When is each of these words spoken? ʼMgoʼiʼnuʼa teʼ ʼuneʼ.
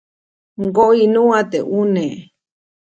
ʼMgoʼiʼnuʼa 0.61 1.39
teʼ 1.51 1.65
ʼuneʼ. 1.71 2.13